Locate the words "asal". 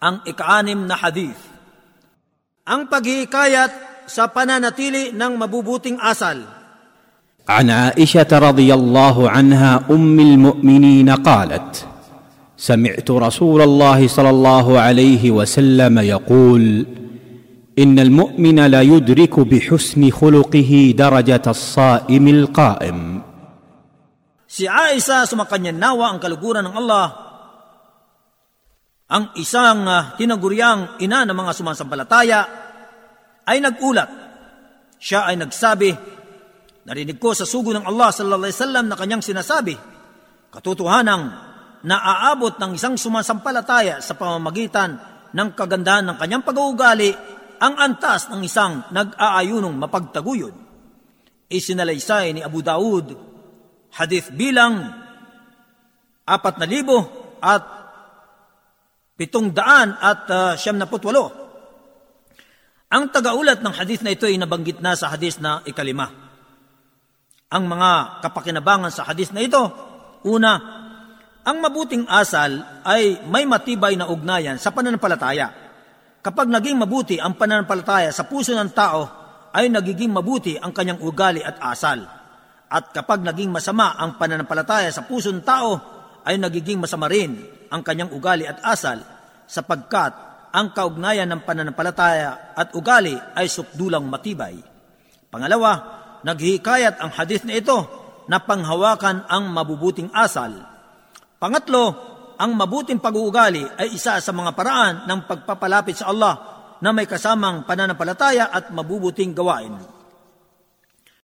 6.00-6.60, 72.09-72.83, 81.63-82.01, 88.65-88.99, 100.15-100.55